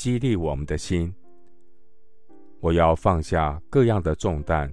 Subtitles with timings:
[0.00, 1.14] 激励我们的心。
[2.60, 4.72] 我要放下各样的重担，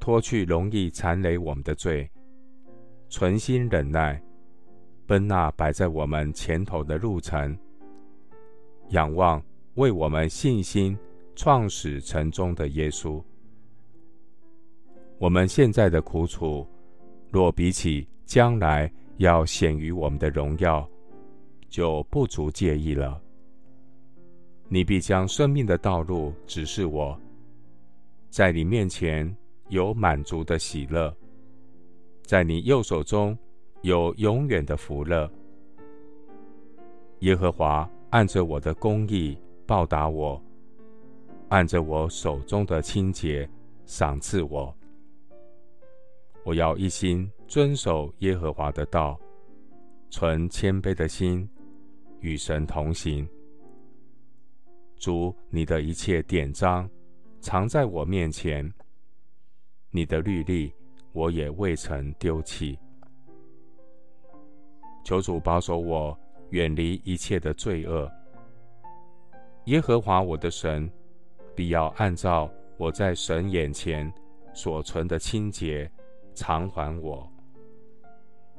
[0.00, 2.10] 脱去容易缠累我们的罪，
[3.10, 4.18] 存心忍耐，
[5.06, 7.54] 奔那摆在我们前头的路程，
[8.88, 10.96] 仰望为我们信心
[11.34, 13.22] 创始成终的耶稣。
[15.18, 16.66] 我们现在的苦楚，
[17.30, 20.88] 若比起将来要显于我们的荣耀，
[21.68, 23.20] 就不足介意了。
[24.68, 27.18] 你必将生命的道路指示我，
[28.30, 29.34] 在你面前
[29.68, 31.14] 有满足的喜乐，
[32.22, 33.38] 在你右手中
[33.82, 35.30] 有永远的福乐。
[37.20, 40.42] 耶和华按着我的公义报答我，
[41.48, 43.48] 按着我手中的清洁
[43.84, 44.74] 赏赐我。
[46.44, 49.18] 我要一心遵守耶和华的道，
[50.10, 51.48] 存谦卑的心，
[52.20, 53.28] 与神同行。
[54.98, 56.88] 主，你的一切典章
[57.40, 58.72] 藏在我面前，
[59.90, 60.72] 你的律例
[61.12, 62.78] 我也未曾丢弃。
[65.04, 66.18] 求主保守我
[66.50, 68.10] 远离一切的罪恶。
[69.66, 70.90] 耶和华我的神
[71.54, 74.12] 必要按照我在神眼前
[74.52, 75.90] 所存的清洁
[76.34, 77.30] 偿还我。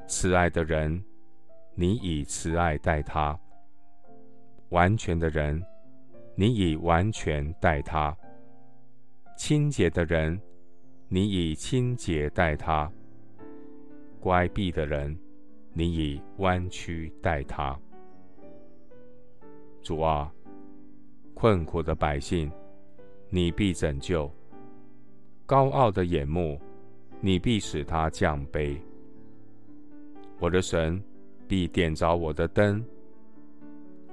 [0.08, 1.04] 慈爱的人，
[1.76, 3.38] 你以慈爱待他；
[4.70, 5.62] 完全的人。
[6.40, 8.16] 你以完全待他，
[9.36, 10.40] 清洁的人，
[11.08, 12.88] 你以清洁待他；
[14.20, 15.18] 乖僻的人，
[15.74, 17.76] 你以弯曲待他。
[19.82, 20.32] 主啊，
[21.34, 22.52] 困苦的百姓，
[23.32, 24.30] 你必拯救；
[25.44, 26.62] 高傲的眼目，
[27.20, 28.78] 你必使他降卑。
[30.38, 31.02] 我的神
[31.48, 32.86] 必点着我的灯，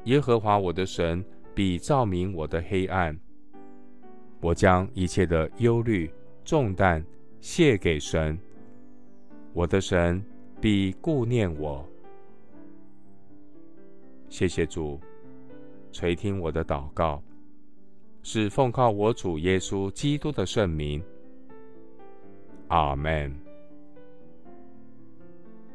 [0.04, 1.22] 耶和华我的神。
[1.54, 3.18] 必照明我的黑暗。
[4.40, 6.12] 我将一切的忧虑
[6.44, 7.02] 重担
[7.40, 8.38] 卸给神，
[9.52, 10.22] 我的神
[10.60, 11.86] 必顾念我。
[14.28, 15.00] 谢谢主
[15.92, 17.22] 垂听我的祷告，
[18.22, 21.02] 是奉靠我主耶稣基督的圣名。
[22.68, 23.34] 阿门。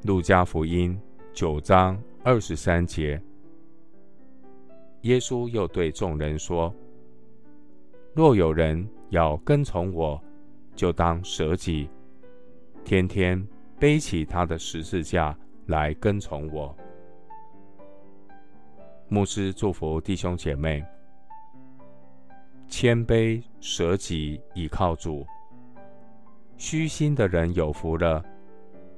[0.04, 1.00] 路加福音
[1.34, 3.22] 九章二十三节。
[5.02, 6.74] 耶稣又对众人说
[8.14, 10.22] ：“若有人要跟从我，
[10.76, 11.90] 就当舍己，
[12.84, 13.42] 天天
[13.80, 15.38] 背起他的十字架
[15.68, 16.76] 来跟从我。”
[19.08, 20.86] 牧师祝福弟兄姐妹：
[22.68, 25.26] 谦卑舍己，倚靠主。
[26.58, 28.24] 虚心的人有福了，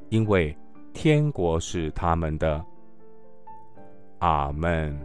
[0.09, 0.57] 因为
[0.93, 2.65] 天国是他们的。
[4.17, 4.99] 阿门。